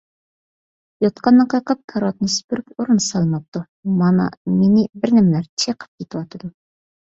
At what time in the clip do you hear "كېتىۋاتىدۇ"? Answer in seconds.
6.05-6.55